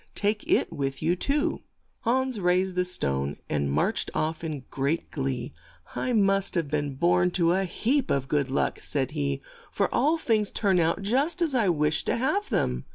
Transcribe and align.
Take 0.15 0.47
it 0.51 0.73
with 0.73 1.03
you 1.03 1.15
too." 1.15 1.61
Hans 1.99 2.39
raised 2.39 2.75
the 2.75 2.85
stone, 2.85 3.37
and 3.47 3.71
marched 3.71 4.09
off 4.15 4.43
in 4.43 4.63
great 4.71 5.11
glee. 5.11 5.53
"I 5.95 6.11
must 6.11 6.55
have 6.55 6.67
been 6.69 6.95
born 6.95 7.29
to 7.37 7.51
a 7.51 7.65
heap 7.65 8.09
of 8.09 8.27
good 8.27 8.49
luck, 8.49 8.79
''said 8.91 9.11
he, 9.11 9.43
''for 9.71 9.93
all 9.93 10.17
things 10.17 10.49
turn 10.49 10.79
out 10.79 11.03
just 11.03 11.39
as 11.39 11.53
I 11.53 11.69
wish 11.69 12.03
to 12.05 12.17
have 12.17 12.49
them." 12.49 12.85